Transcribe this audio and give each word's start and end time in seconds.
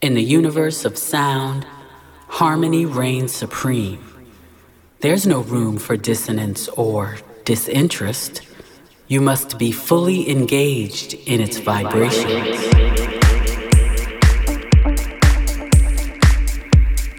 In 0.00 0.14
the 0.14 0.22
universe 0.22 0.84
of 0.84 0.96
sound, 0.96 1.66
harmony 2.28 2.86
reigns 2.86 3.32
supreme. 3.32 3.98
There's 5.00 5.26
no 5.26 5.40
room 5.40 5.76
for 5.76 5.96
dissonance 5.96 6.68
or 6.68 7.16
disinterest. 7.44 8.42
You 9.08 9.20
must 9.20 9.58
be 9.58 9.72
fully 9.72 10.30
engaged 10.30 11.14
in 11.14 11.40
its 11.40 11.58
vibrations. 11.58 12.60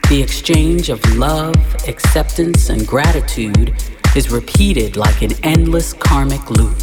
The 0.07 0.21
exchange 0.23 0.87
of 0.87 1.03
love, 1.17 1.57
acceptance, 1.85 2.69
and 2.69 2.87
gratitude 2.87 3.75
is 4.15 4.31
repeated 4.31 4.95
like 4.95 5.21
an 5.21 5.33
endless 5.43 5.91
karmic 5.91 6.49
loop, 6.49 6.77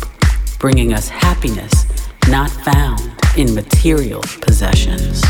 bringing 0.59 0.93
us 0.93 1.09
happiness 1.09 1.87
not 2.29 2.51
found 2.51 3.15
in 3.39 3.55
material 3.55 4.21
possessions. 4.43 5.23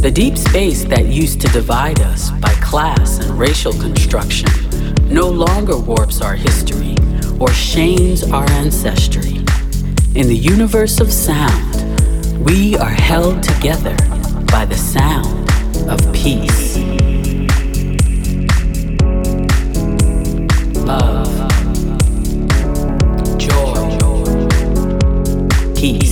The 0.00 0.12
deep 0.12 0.38
space 0.38 0.84
that 0.84 1.06
used 1.06 1.40
to 1.40 1.48
divide 1.48 2.00
us 2.00 2.30
by 2.30 2.54
class 2.62 3.18
and 3.18 3.36
racial 3.36 3.72
construction 3.72 4.48
no 5.08 5.28
longer 5.28 5.76
warps 5.76 6.20
our 6.20 6.36
history 6.36 6.94
or 7.40 7.50
shames 7.52 8.22
our 8.30 8.48
ancestry. 8.50 9.38
In 10.14 10.28
the 10.28 10.36
universe 10.36 11.00
of 11.00 11.12
sound, 11.12 12.44
we 12.44 12.76
are 12.76 12.88
held 12.88 13.42
together 13.42 13.96
by 14.52 14.64
the 14.64 14.76
sound 14.76 15.50
of 15.90 15.98
peace. 16.14 16.76
Love, 20.86 21.34
joy, 23.36 23.74
peace, 25.74 26.07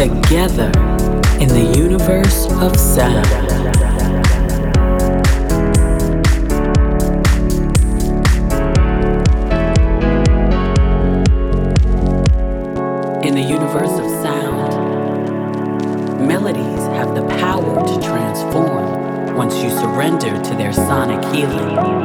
together 0.00 0.72
in 1.38 1.48
the 1.48 1.74
universe 1.76 2.46
of 2.52 2.74
sound. 2.74 3.26
In 13.22 13.34
the 13.34 13.42
universe 13.42 13.92
of 13.92 14.08
sound, 14.22 14.72
melodies 16.26 16.64
have 16.96 17.14
the 17.14 17.26
power 17.36 17.86
to 17.86 18.00
transform 18.00 19.36
once 19.36 19.62
you 19.62 19.68
surrender 19.68 20.30
to 20.42 20.54
their 20.54 20.72
sonic 20.72 21.22
healing. 21.34 21.99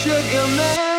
Sugar 0.00 0.46
Man. 0.56 0.89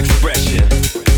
expression. 0.00 1.09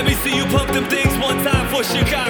Let 0.00 0.08
me 0.08 0.14
see 0.14 0.34
you 0.34 0.46
pump 0.46 0.72
them 0.72 0.86
things 0.86 1.12
one 1.18 1.36
time 1.44 1.68
for 1.68 1.84
Chicago. 1.84 2.29